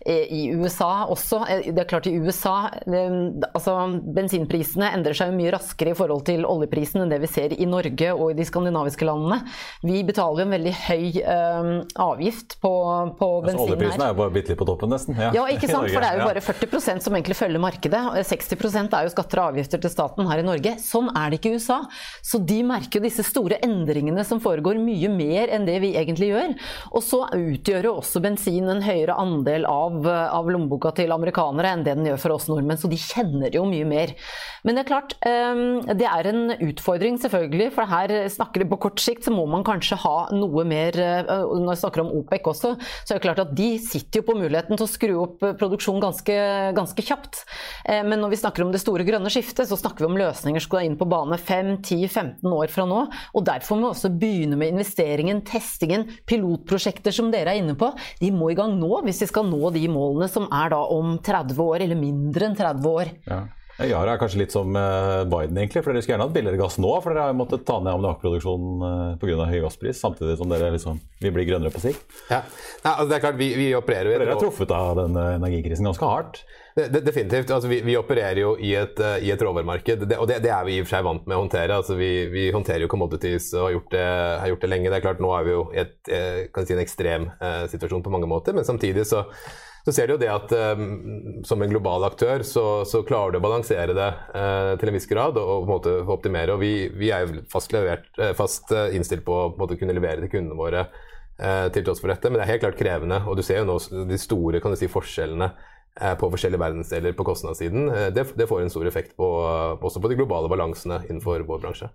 [0.05, 1.41] i USA også.
[1.65, 2.69] Det er klart i USA
[3.55, 3.75] altså
[4.15, 8.11] Bensinprisene endrer seg mye raskere i forhold til oljeprisen enn det vi ser i Norge
[8.13, 9.41] og i de skandinaviske landene.
[9.85, 11.71] Vi betaler jo en veldig høy um,
[12.05, 12.73] avgift på,
[13.17, 13.65] på altså, bensin her.
[13.65, 15.17] Oljeprisen er jo bare bitte litt på toppen, nesten.
[15.19, 15.31] Ja.
[15.35, 15.89] ja, ikke sant.
[15.89, 18.03] For det er jo bare 40% som egentlig følger markedet
[18.35, 20.75] 60 er jo skatter og avgifter til staten her i Norge.
[20.81, 21.81] Sånn er det ikke i USA.
[22.25, 26.31] Så de merker jo disse store endringene som foregår mye mer enn det vi egentlig
[26.31, 26.55] gjør.
[26.93, 31.85] Og så utgjør jo også bensin en høyere andel av, av lommeboka til amerikanere enn
[31.85, 34.13] det den gjør for oss nordmenn, så de kjenner jo mye mer.
[34.65, 38.79] Men det er klart, ehm, det er en utfordring selvfølgelig, for her snakker de på
[38.87, 42.49] kort sikt, så må man kanskje ha noe mer eh, Når vi snakker om OPEC
[42.51, 45.45] også, så er det klart at de sitter jo på muligheten til å skru opp
[45.59, 46.37] produksjonen ganske,
[46.77, 47.43] ganske kjapt.
[47.85, 50.63] Eh, men når vi snakker om det store grønne skiftet, så snakker vi om løsninger
[50.63, 53.03] som skal inn på bane 5-10-15 år fra nå.
[53.37, 57.91] Og derfor må vi også begynne med investeringen, testingen, pilotprosjekter som dere er inne på.
[58.21, 61.19] De må i gang nå hvis vi skal nå de målene som er da om
[61.21, 63.13] 30 år, eller mindre enn 30 år.
[63.29, 63.43] Ja.
[63.83, 65.81] Yara er kanskje litt som eh, Biden, egentlig.
[65.83, 68.85] for Dere skulle gjerne hatt billigere gass nå, for dere har måttet ta ned ammoniakkproduksjonen
[68.87, 69.47] eh, pga.
[69.51, 72.05] høy gasspris, samtidig som dere liksom vil bli grønnere på sikt.
[72.29, 72.45] Ja,
[72.85, 75.89] Nei, altså det er klart, vi, vi opererer jo Dere er truffet av denne energikrisen
[75.89, 76.39] ganske hardt?
[76.75, 77.51] Det, det, definitivt.
[77.51, 80.51] Altså, vi, vi, opererer jo i et, uh, i et råvaremarked, det, og det, det,
[80.55, 81.81] er vi i og for seg vant med å håndtere.
[81.83, 84.91] Altså, vi, vi, håndterer jo commodities og har gjort, har gjort, det, lenge.
[84.91, 88.31] Det er klart, Nå er vi jo i si, en ekstrem uh, situasjon på mange
[88.31, 89.25] måter, men samtidig så
[89.85, 93.37] så ser du jo det at um, som en global aktør så, så, klarer du
[93.37, 96.55] å balansere det uh, til en viss grad og, og på en måte optimere.
[96.55, 99.93] Og vi, vi er jo fast, levert, uh, fast uh, innstilt på å på kunne
[99.93, 100.87] levere til kundene våre
[101.35, 103.17] til tross for dette, men det er helt klart krevende.
[103.27, 103.73] Og du ser jo nå
[104.07, 105.49] de store kan du si, forskjellene
[106.15, 107.89] på forskjellige verdensdeler på kostnadssiden.
[108.15, 109.27] Det, det, får en stor effekt på,
[109.75, 111.91] også på de globale balansene innenfor vår bransje.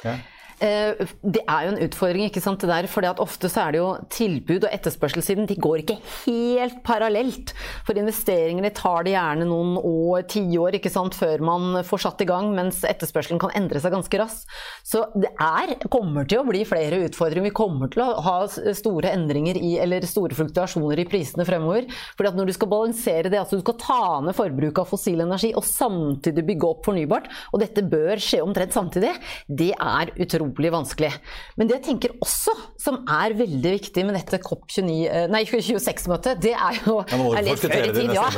[0.00, 0.18] Okay.
[0.60, 3.80] Eh, det er jo en utfordring, ikke sant, det der, For ofte så er det
[3.80, 5.96] jo tilbud og etterspørselssiden de går ikke
[6.26, 7.54] helt parallelt.
[7.86, 10.76] For investeringene tar det gjerne noen år, tiår,
[11.16, 14.50] før man får satt i gang, mens etterspørselen kan endre seg ganske raskt.
[14.84, 17.48] Så det er, kommer til å bli flere utfordringer.
[17.48, 21.88] Vi kommer til å ha store endringer i, eller store fluktuasjoner i prisene fremover.
[22.16, 25.24] fordi at når du skal balansere det, altså du skal ta ned forbruket av fossil
[25.24, 29.14] energi og samtidig bygge opp fornybart, og dette bør skje omtrent samtidig,
[29.48, 31.12] det er utrolig utrolig vanskelig.
[31.56, 36.98] Men det jeg tenker også, som er veldig viktig med dette COP26-møtet, det er jo
[37.06, 38.28] er litt før i tid, ja.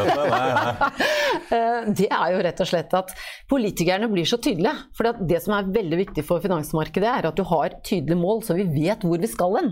[1.52, 3.10] Eh, det er jo rett og slett at
[3.50, 4.72] politikerne blir så tydelige.
[4.96, 8.56] For det som er veldig viktig for finansmarkedet, er at du har tydelige mål, så
[8.56, 9.70] vi vet hvor vi skal hen.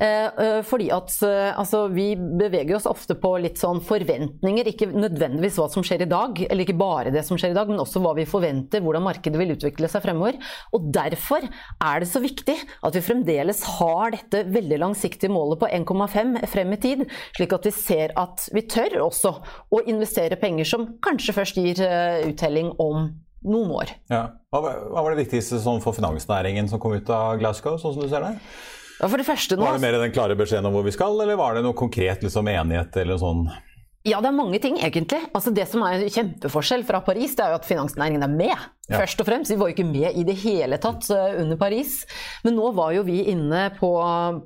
[0.00, 1.12] Eh, eh, fordi at
[1.56, 6.10] altså, vi beveger oss ofte på litt sånn forventninger, ikke nødvendigvis hva som skjer i
[6.10, 9.06] dag, eller ikke bare det som skjer i dag, men også hva vi forventer, hvordan
[9.06, 10.38] markedet vil utvikle seg fremover.
[10.76, 15.70] Og derfor er det så viktig at vi fremdeles har dette veldig langsiktige målet på
[15.70, 17.04] 1,5 frem i tid,
[17.36, 19.32] slik at vi ser at vi tør også
[19.72, 23.10] å investere penger som kanskje først gir eh, uttelling om
[23.46, 23.92] noen år.
[24.10, 24.24] Ja.
[24.50, 28.10] Hva, var det viktigste sånn for finansnæringen som kom ut av Glasgow, sånn som du
[28.10, 28.34] ser det?
[28.96, 29.64] Ja, for det første nå...
[29.66, 32.24] Var det mer den klare beskjeden om hvor vi skal, eller var det noe konkret
[32.24, 33.46] liksom, enighet eller sånn?
[34.06, 35.18] Ja, det er mange ting, egentlig.
[35.34, 38.66] Altså, det som er en kjempeforskjell fra Paris, det er jo at finansnæringen er med.
[38.86, 39.00] Ja.
[39.00, 39.50] Først og fremst.
[39.50, 41.98] Vi var jo ikke med i det hele tatt eh, under Paris.
[42.46, 43.90] Men nå var jo vi inne på,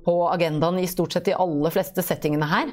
[0.00, 2.70] på, agendaen i stort sett de aller fleste settingene her.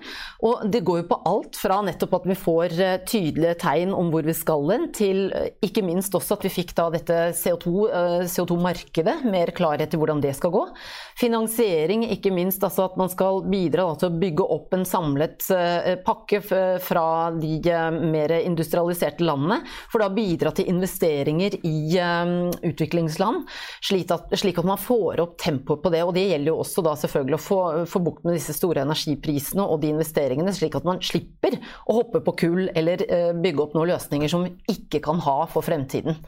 [0.47, 4.13] Og det går jo på alt fra nettopp at vi får eh, tydelige tegn om
[4.13, 8.31] hvor vi skal hen, til eh, ikke minst også at vi fikk da dette CO2-markedet,
[8.31, 10.63] CO2 mer klarhet i hvordan det skal gå.
[11.19, 15.43] Finansiering, ikke minst altså at man skal bidra da, til å bygge opp en samlet
[16.07, 16.39] pakke
[16.83, 17.59] fra de
[18.01, 19.61] mer industrialiserte landene,
[19.91, 22.35] for da bidra til investeringer i um,
[22.67, 23.47] utviklingsland,
[23.83, 26.03] slik at, man får opp tempoet på det.
[26.05, 27.59] Og det gjelder jo også da selvfølgelig å få,
[27.89, 32.23] få bukt med disse store energiprisene og de investeringene, slik at man slipper å hoppe
[32.25, 36.19] på kull eller uh, bygge opp noen løsninger som vi ikke kan ha for fremtiden.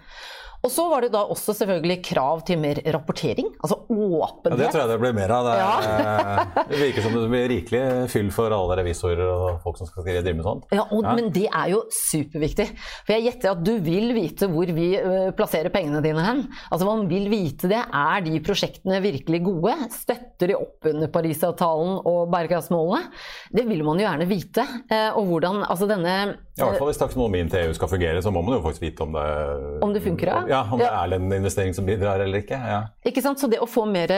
[0.59, 4.59] Og så var det da også selvfølgelig krav til mer rapportering, altså åpenhet.
[4.59, 5.47] Ja, det tror jeg det blir mer av.
[5.47, 6.63] Det, ja.
[6.67, 10.33] det virker som det blir rikelig fyll for alle revisorer og folk som skal drive
[10.35, 10.67] med sånt.
[10.75, 12.67] Ja, og, ja, Men det er jo superviktig.
[13.07, 16.43] For jeg gjetter at du vil vite hvor vi uh, plasserer pengene dine hen.
[16.67, 17.79] Altså Man vil vite det.
[17.79, 19.77] Er de prosjektene virkelig gode?
[19.95, 23.07] Støtter de opp under Parisavtalen og bærekraftsmålene?
[23.55, 24.67] Det vil man jo gjerne vite.
[24.91, 26.19] Uh, og hvordan altså denne
[26.59, 28.83] ja, I hvert fall Hvis taksonomien til EU skal fungere, så må man jo faktisk
[28.83, 29.27] vite om det
[29.85, 30.41] Om det funker, ja?
[30.49, 32.57] Ja, Om det er en investering som bidrar eller ikke.
[32.57, 32.79] ja.
[33.05, 34.09] Ikke sant, Så det å få mer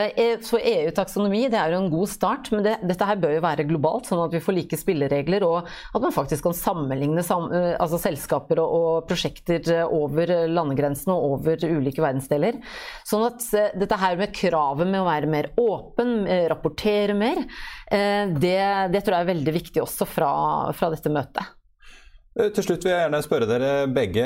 [0.46, 3.68] Så EU-taksonomi det er jo en god start, men det, dette her bør jo være
[3.68, 8.00] globalt, sånn at vi får like spilleregler, og at man faktisk kan sammenligne sam, altså
[8.02, 12.60] selskaper og, og, prosjekter over landegrensene og over ulike verdensdeler.
[13.08, 13.46] Sånn at
[13.78, 17.44] dette her med kravet med å være mer åpen, rapportere mer,
[17.92, 18.60] det,
[18.94, 20.32] det tror jeg er veldig viktig også fra,
[20.78, 21.58] fra dette møtet.
[22.40, 24.24] Eh, til slutt vil jeg gjerne spørre dere begge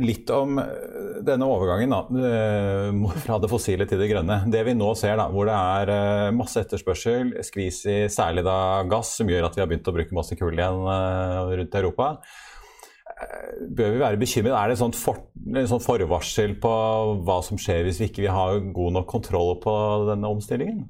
[0.00, 4.40] litt om eh, denne overgangen da, eh, fra det fossile til det grønne.
[4.52, 8.56] Det vi nå ser, da, hvor det er masse etterspørsel, skvis i særlig da
[8.88, 10.88] gass, som gjør at vi har begynt å bruke masse kull igjen
[11.60, 12.10] rundt Europa.
[13.76, 14.56] Bør vi være bekymret?
[14.56, 15.20] Er det et sånt, for,
[15.68, 16.72] sånt forvarsel på
[17.28, 19.74] hva som skjer hvis vi ikke har god nok kontroll på
[20.08, 20.82] denne omstillingen?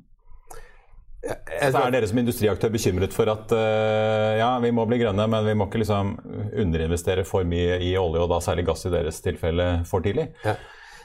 [1.25, 5.47] Så er dere som industriaktør bekymret for at uh, ja, vi må bli grønne, men
[5.47, 6.15] vi må ikke liksom
[6.61, 10.29] underinvestere for mye i olje, og da særlig gass i deres tilfelle, for tidlig?
[10.45, 10.59] Ja.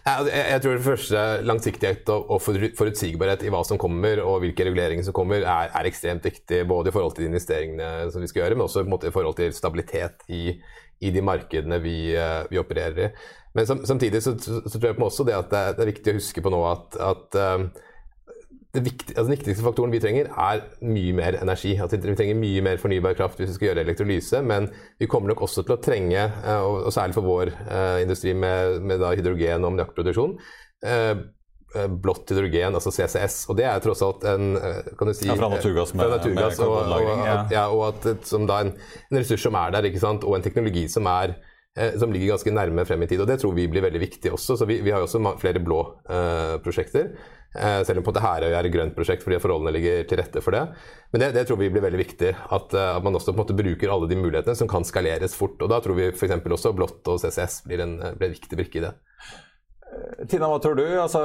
[0.09, 5.15] Jeg tror det første langsiktighet og forutsigbarhet i hva som kommer og hvilke reguleringer som
[5.15, 6.63] kommer, er, er, ekstremt viktig.
[6.69, 9.53] Både i forhold til de investeringene som vi skal gjøre, men også i forhold til
[9.53, 10.55] stabilitet i,
[11.05, 13.11] i de markedene vi, eh, vi, opererer i.
[13.57, 16.19] Men samtidig så, så, tror jeg også det at det er, det er viktig å
[16.19, 17.69] huske på nå at, at um,
[18.77, 21.73] viktig, altså den viktigste faktoren vi trenger, er mye mer energi.
[21.81, 24.43] Altså vi trenger mye mer fornybar kraft hvis vi skal gjøre elektrolyse.
[24.45, 24.69] Men
[25.01, 28.79] vi kommer nok også til å trenge, eh, og særlig for vår uh, industri med,
[28.85, 30.37] med hydrogen- og ammoniakkproduksjon,
[30.85, 31.25] uh,
[32.01, 33.43] blått hydrogen, altså CCS.
[33.49, 34.55] Og det er tross alt en
[34.97, 37.35] kan du si, ja, Fra naturgass, med, naturgass med og, og, ja.
[37.53, 38.73] ja, og at, som da en,
[39.09, 40.25] en, ressurs som er der, ikke sant?
[40.25, 41.45] og en teknologi som er eh,
[42.01, 43.21] som ligger ganske nærme frem i tid.
[43.21, 44.57] og Det tror vi blir veldig viktig også.
[44.57, 45.79] så Vi, vi har jo også flere blå
[46.09, 47.13] eh, prosjekter.
[47.55, 50.53] Eh, selv om på Herøy er et grønt prosjekt fordi forholdene ligger til rette for
[50.53, 50.61] det.
[51.09, 52.33] Men det, det tror vi blir veldig viktig.
[52.53, 55.37] At, eh, at, man også på en måte bruker alle de mulighetene som kan skaleres
[55.37, 55.57] fort.
[55.61, 56.35] og Da tror vi f.eks.
[56.45, 58.93] også blått og CCS blir en, blir en viktig brikke i det.
[60.29, 60.83] Tina, hva tror du?
[61.01, 61.19] Altså,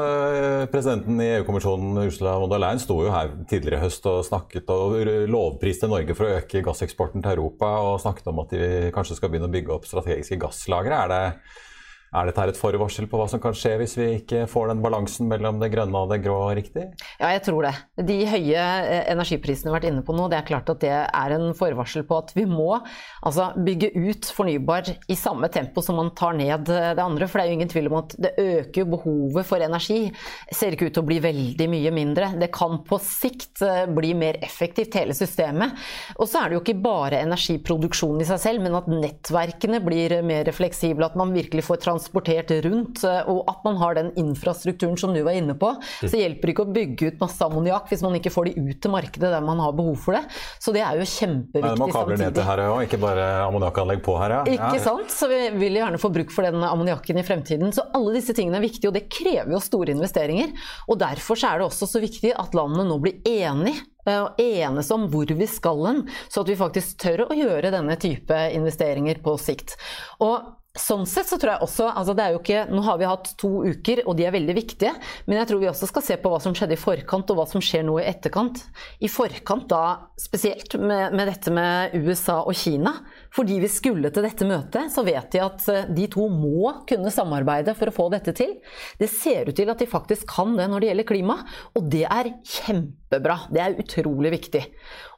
[0.73, 4.71] presidenten i EU-kommisjonen Ursula von der Leyen sto jo her tidligere i høst og snakket
[4.73, 4.97] og
[5.29, 9.33] lovpriste Norge for å øke gasseksporten til Europa og snakket om at de kanskje skal
[9.33, 11.03] begynne å bygge opp strategiske gasslagre.
[11.05, 11.23] Er det
[12.15, 15.29] er dette et forvarsel på hva som kan skje hvis vi ikke får den balansen
[15.31, 16.87] mellom det grønne og det grå riktig?
[17.19, 17.75] Ja, jeg tror det.
[18.07, 20.93] De høye eh, energiprisene vi har vært inne på nå, det er klart at det
[20.95, 25.99] er en forvarsel på at vi må altså, bygge ut fornybar i samme tempo som
[25.99, 27.29] man tar ned eh, det andre.
[27.31, 30.01] For det er jo ingen tvil om at det øker behovet for energi.
[30.51, 32.31] Det ser ikke ut til å bli veldig mye mindre.
[32.39, 35.75] Det kan på sikt eh, bli mer effektivt, hele systemet.
[36.19, 40.21] Og så er det jo ikke bare energiproduksjon i seg selv, men at nettverkene blir
[40.27, 41.11] mer fleksible.
[41.11, 45.15] At man virkelig får transport transportert rundt, eh, og at man har den infrastrukturen som
[45.15, 45.71] du var inne på.
[46.03, 46.09] Mm.
[46.11, 48.81] Så hjelper det ikke å bygge ut masse ammoniakk hvis man ikke får de ut
[48.83, 50.25] til markedet der man har behov for det.
[50.63, 51.81] Så det er jo kjempeviktig samtidig.
[51.81, 54.43] Må kabler ned til her òg, ikke bare ammoniakkanlegg på her, ja.
[54.57, 55.13] Ikke sant.
[55.15, 57.73] Så vi vil gjerne få bruk for den ammoniakken i fremtiden.
[57.75, 60.53] Så alle disse tingene er viktige, og det krever jo store investeringer.
[60.89, 64.91] Og derfor er det også så viktig at landene nå blir enige eh, og enes
[64.95, 69.23] om hvor vi skal hen, så at vi faktisk tør å gjøre denne type investeringer
[69.25, 69.79] på sikt.
[70.25, 73.07] Og Sånn sett så tror jeg også altså det er jo ikke, Nå har vi
[73.07, 74.91] hatt to uker, og de er veldig viktige.
[75.29, 77.47] Men jeg tror vi også skal se på hva som skjedde i forkant, og hva
[77.47, 78.59] som skjer nå i etterkant.
[78.99, 79.85] I forkant da
[80.19, 82.97] spesielt med, med dette med USA og Kina.
[83.35, 87.13] Fordi vi skulle til dette møtet, så vet de at eh, de to må kunne
[87.15, 88.57] samarbeide for å få dette til.
[89.01, 91.39] Det ser ut til at de faktisk kan det når det gjelder klima,
[91.75, 93.39] og det er kjempebra.
[93.51, 94.63] Det er utrolig viktig.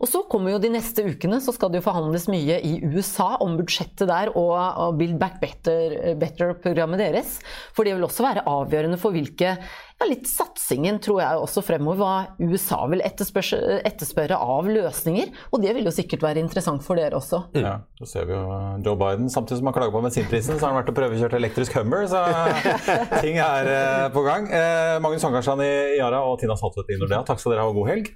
[0.00, 3.34] Og så kommer jo de neste ukene, så skal det jo forhandles mye i USA
[3.44, 7.36] om budsjettet der og, Build Back Better-programmet Better deres.
[7.76, 9.56] For det vil også være avgjørende for hvilke
[9.96, 15.30] ja, litt satsingen tror jeg også fremover, hva USA vil etterspørre, etterspørre, av løsninger.
[15.56, 17.46] Og det vil jo sikkert være interessant for dere også.
[17.56, 18.42] Ja, så ser vi jo
[18.84, 19.30] Joe Biden.
[19.32, 22.22] Samtidig som han klager på bensinprisen, så har han vært og prøvekjørt elektrisk Hummer, så
[23.24, 24.50] ting er eh, på gang.
[24.52, 27.80] Eh, Magnus Sankarsland i Yara og Tina Saltvedt i Nordea, takk skal dere ha, og
[27.80, 28.12] god helg.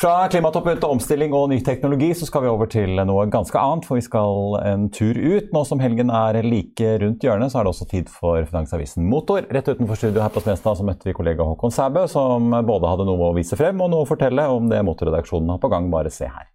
[0.00, 3.84] Fra klimatoppen til omstilling og ny teknologi så skal vi over til noe ganske annet.
[3.84, 5.50] For vi skal en tur ut.
[5.52, 9.44] Nå som helgen er like rundt hjørnet, så er det også tid for Finansavisen Motor.
[9.52, 13.06] Rett utenfor studio her på Smestad så møtte vi kollega Håkon Sæbø, som både hadde
[13.10, 15.90] noe å vise frem og noe å fortelle om det motorredaksjonen har på gang.
[15.92, 16.48] Bare se her.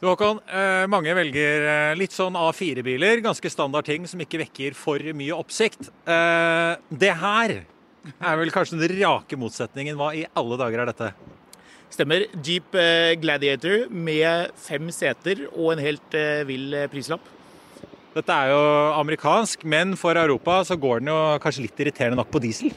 [0.00, 4.80] Du Håkon, eh, mange velger eh, litt sånn A4-biler, ganske standard ting som ikke vekker
[4.80, 5.92] for mye oppsikt.
[6.08, 7.54] Eh, det her
[8.16, 10.00] er vel kanskje den rake motsetningen.
[10.00, 11.12] Hva i alle dager er dette?
[11.92, 12.24] Stemmer.
[12.40, 17.26] Jeep eh, Gladiator med fem seter og en helt eh, vill eh, prislapp.
[18.12, 18.62] Dette er jo
[18.96, 22.72] amerikansk, men for Europa så går den jo kanskje litt irriterende nok på diesel?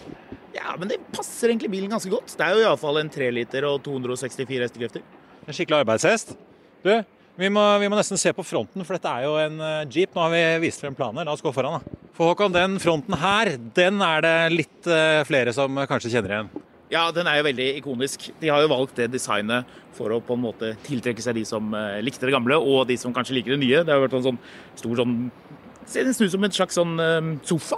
[0.55, 2.31] Ja, men det passer egentlig bilen ganske godt.
[2.31, 5.03] Det er jo iallfall en 3 liter og 264 hestekrefter.
[5.43, 6.35] En skikkelig arbeidshest.
[6.83, 6.93] Du,
[7.39, 9.59] vi må, vi må, nesten se på fronten, for dette er jo en
[9.91, 10.15] jeep.
[10.15, 11.27] Nå har vi vist frem planer.
[11.27, 11.99] La oss gå foran, da.
[12.15, 14.93] For Håkon, den fronten her, den er det litt
[15.27, 16.55] flere som kanskje kjenner igjen?
[16.95, 18.29] Ja, den er jo veldig ikonisk.
[18.39, 21.73] De har jo valgt det designet for å på en måte tiltrekke seg de som
[21.75, 23.81] uh, likte det gamle, og de som kanskje liker det nye.
[23.83, 24.43] Det har vært en sånn
[24.79, 25.17] stor sånn
[25.85, 27.77] Ser nesten ut som en slags sånn uh, sofa.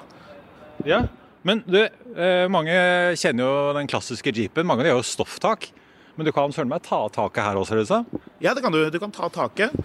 [0.88, 1.01] Ja,
[1.47, 1.82] men du,
[2.15, 2.77] uh, mange
[3.19, 4.63] kjenner jo den klassiske jeepen.
[4.69, 5.67] Mange av de har jo stofftak.
[6.15, 7.99] Men du kan følge meg ta taket her også, Røsa?
[8.41, 8.80] Ja, det kan du.
[8.93, 9.75] Du kan ta taket.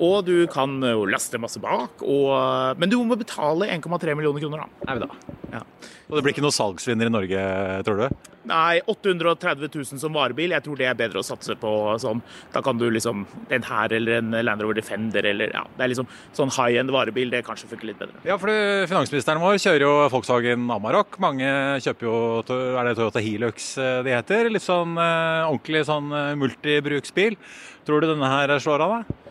[0.00, 2.00] Og du kan jo laste masse bak.
[2.00, 2.32] Og,
[2.80, 4.88] men du må betale 1,3 millioner kroner, da.
[4.88, 5.36] Er vi da.
[5.58, 5.62] Ja.
[6.10, 7.42] Og det blir ikke noe salgsvinner i Norge,
[7.86, 8.30] tror du?
[8.48, 10.54] Nei, 830 000 som varebil.
[10.54, 12.22] Jeg tror det er bedre å satse på sånn.
[12.54, 15.92] Da kan du liksom En her eller en Land Rover Defender eller ja, Det er
[15.92, 17.30] liksom sånn high end varebil.
[17.30, 18.16] Det kanskje funker litt bedre.
[18.24, 18.50] Ja, for
[18.90, 21.20] finansministeren vår kjører jo Volkswagen Amarok.
[21.22, 21.50] Mange
[21.84, 22.16] kjøper jo
[22.48, 24.48] Er det Toyota Hilux eh, de heter?
[24.50, 27.36] Litt sånn eh, ordentlig sånn eh, multibruksbil.
[27.84, 29.29] Tror du denne her slår av, da?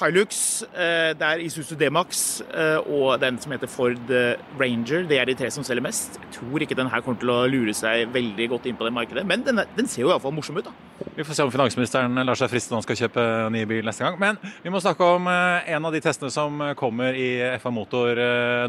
[0.00, 5.04] Hilux, eh, det er Isuzu D-Max eh, og den som heter Ford eh, Ranger.
[5.08, 6.16] Det er de tre som selger mest.
[6.16, 8.94] Jeg tror ikke den her kommer til å lure seg veldig godt inn på det
[8.96, 10.70] markedet, men den, den ser jo iallfall morsom ut.
[10.70, 10.72] da.
[11.12, 14.06] Vi får se om finansministeren lar seg friste når han skal kjøpe ny bil neste
[14.06, 14.16] gang.
[14.22, 17.28] Men vi må snakke om en av de testene som kommer i
[17.60, 18.16] FA Motor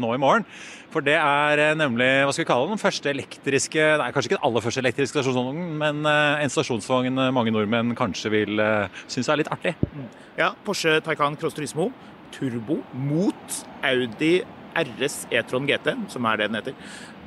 [0.02, 0.44] nå i morgen.
[0.92, 4.46] For det er nemlig hva skal vi kalle den første elektriske Nei, kanskje ikke den
[4.46, 8.60] aller første elektriske stasjonsvognen, men en stasjonsvogn mange nordmenn kanskje vil
[9.06, 9.74] synes er litt artig.
[9.94, 10.06] Mm.
[10.34, 11.90] Ja, Porsche Taycan Cross Turismo
[12.34, 14.36] Turbo mot Audi
[14.74, 16.74] RS E-tron GT, som er det den heter.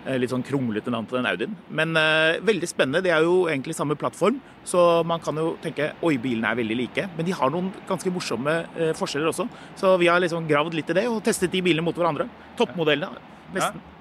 [0.08, 1.56] Eh, litt sånn kronglete navn til den Audien.
[1.68, 3.02] Men uh, veldig spennende.
[3.04, 6.78] Det er jo egentlig samme plattform, så man kan jo tenke oi, bilene er veldig
[6.80, 7.08] like.
[7.18, 9.48] Men de har noen ganske morsomme uh, forskjeller også.
[9.80, 12.30] Så vi har liksom gravd litt i det og testet de bilene mot hverandre.
[12.60, 13.20] Toppmodellene,
[13.56, 13.84] nesten.
[13.84, 13.97] Ja.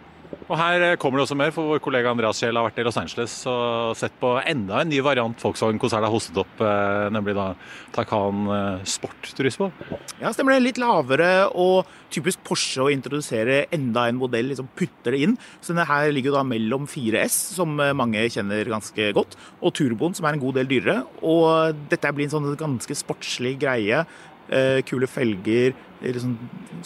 [0.46, 2.84] Og Her eh, kommer det også mer, for vår kollega Andreas Kjell har vært i
[2.86, 7.06] Los Angeles og sett på enda en ny variant Volkswagen Concern har hostet opp, eh,
[7.14, 7.48] nemlig da
[7.94, 9.72] Takan eh, Sport Turismo.
[10.20, 10.62] Ja, stemmer det.
[10.66, 15.34] Litt lavere og typisk Porsche å introdusere enda en modell, liksom putter det inn.
[15.60, 20.28] Så denne her ligger da mellom 4S, som mange kjenner ganske godt, og Turboen, som
[20.28, 21.00] er en god del dyrere.
[21.26, 24.04] Og dette blir en sånn ganske sportslig greie.
[24.86, 25.74] Kule felger,
[26.04, 26.36] liksom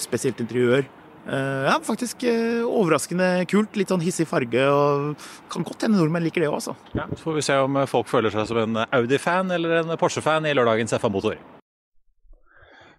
[0.00, 0.88] spesielt interiør.
[1.28, 3.76] Uh, ja, faktisk uh, overraskende kult.
[3.78, 4.66] Litt sånn hissig farge.
[4.70, 6.76] og Kan godt hende nordmenn liker det òg, altså.
[6.96, 10.48] Ja, så får vi se om folk føler seg som en Audi-fan eller en Porsche-fan
[10.48, 11.38] i lørdagens FA-motor.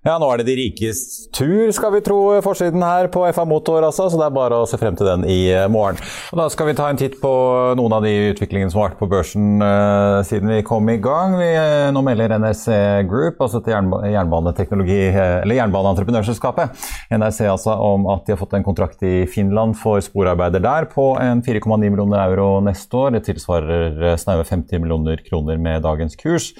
[0.01, 0.99] Ja, nå er det de rikes
[1.29, 4.07] tur, skal vi tro, forsiden her på FA Motor, altså.
[4.09, 5.99] Så det er bare å se frem til den i eh, morgen.
[6.33, 7.29] Og da skal vi ta en titt på
[7.77, 11.35] noen av de utviklingene som har vært på børsen uh, siden vi kom i gang.
[11.37, 12.65] Vi, uh, nå melder NRC
[13.11, 16.81] Group, altså til jernbaneteknologi, eller jernbaneentreprenørselskapet,
[17.13, 21.11] NRC altså om at de har fått en kontrakt i Finland for sporarbeider der på
[21.21, 23.13] en 4,9 millioner euro neste år.
[23.19, 26.55] Det tilsvarer snaue 50 millioner kroner med dagens kurs.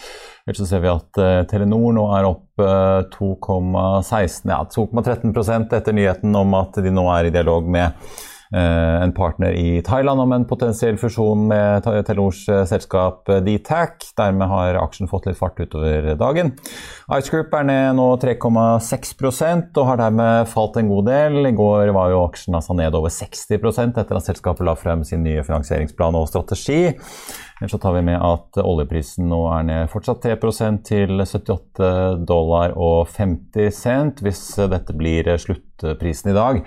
[0.46, 5.96] Ellers så ser vi at uh, Telenor nå er opp uh, 2,16, ja 2,13% etter
[5.96, 7.94] nyheten om at de nå er i dialog med
[8.52, 14.10] en partner i Thailand om en potensiell fusjon med Telenors uh, selskap Dtac.
[14.18, 16.52] Dermed har aksjen fått litt fart utover dagen.
[17.16, 21.40] Ice Group er ned nå 3,6% og har dermed falt en god del.
[21.48, 25.24] I går var jo aksjen altså ned over 60% etter at selskapet la frem sin
[25.24, 26.92] nye finansieringsplan og strategi.
[27.62, 32.74] Ellers så tar vi med at oljeprisen nå er ned fortsatt 3% til 78 dollar
[32.74, 34.24] og 50 cent.
[34.26, 36.64] Hvis dette blir sluttprisen i dag,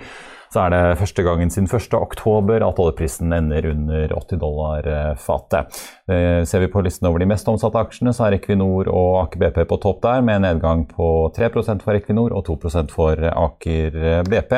[0.55, 1.97] så er det første gangen siden 1.
[1.99, 4.87] oktober at oljeprisen ender under 80 dollar
[5.19, 5.79] fatet.
[6.07, 9.41] Eh, ser vi på listen over de mest omsatte aksjene, så er Equinor og Aker
[9.43, 14.23] BP på topp der, med en nedgang på 3% for Equinor og 2% for Aker
[14.29, 14.55] BP.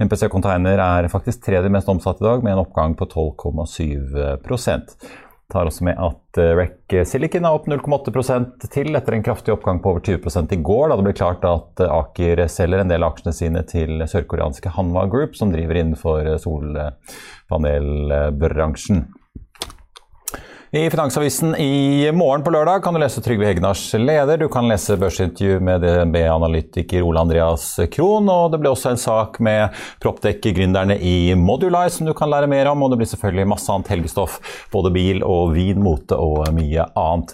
[0.00, 4.40] MPC Container er faktisk tredje mest omsatt i dag, med en oppgang på 12,7
[5.52, 9.78] tar også med at eh, REC Silicon er opp 0,8% til etter en kraftig oppgang
[9.82, 13.02] på over 20 i går, da det ble klart at eh, Aker selger en del
[13.06, 18.98] av aksjene sine til sørkoreanske Hanwa Group, som driver innenfor eh, solpanelbransjen.
[20.76, 24.36] I Finansavisen i morgen på lørdag kan du lese Trygve Hegnars leder.
[24.36, 27.64] Du kan lese børsintervju med DNB-analytiker Ole Andreas
[27.94, 28.28] Krohn.
[28.28, 29.72] Og det blir også en sak med
[30.04, 32.84] Proptech-gründerne i Modulize som du kan lære mer om.
[32.84, 34.36] Og det blir selvfølgelig masse annet helgestoff.
[34.74, 37.32] Både bil og vin, mote og mye annet.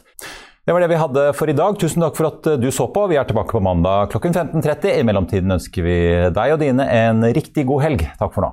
[0.62, 1.80] Det var det vi hadde for i dag.
[1.82, 3.08] Tusen takk for at du så på.
[3.10, 5.00] Vi er tilbake på mandag klokken 15.30.
[5.00, 5.96] I mellomtiden ønsker vi
[6.30, 8.06] deg og dine en riktig god helg.
[8.22, 8.52] Takk for nå.